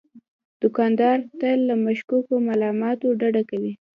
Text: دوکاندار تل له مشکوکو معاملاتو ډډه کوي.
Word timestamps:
دوکاندار 0.61 1.17
تل 1.39 1.59
له 1.69 1.75
مشکوکو 1.85 2.33
معاملاتو 2.47 3.07
ډډه 3.19 3.43
کوي. 3.49 3.73